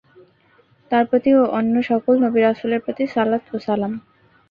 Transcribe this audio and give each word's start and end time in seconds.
তাঁর 0.91 1.03
প্রতি 1.09 1.31
ও 1.35 1.53
অন্য 1.57 1.75
সকল 1.89 2.13
নবী-রাসূলের 2.25 2.83
প্রতি 2.85 3.03
সালাত 3.07 3.43
ও 3.53 3.67
সালাম। 3.67 3.93